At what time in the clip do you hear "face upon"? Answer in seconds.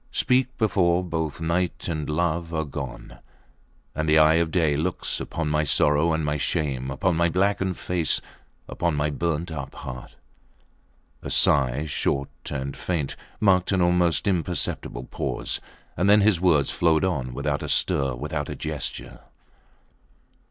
7.77-8.95